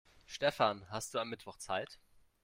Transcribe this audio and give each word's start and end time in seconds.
Stefan, 0.25 0.89
hast 0.89 1.13
du 1.13 1.19
am 1.19 1.29
Mittwoch 1.29 1.57
Zeit? 1.57 1.99